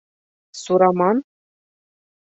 —Сураман! 0.61 1.17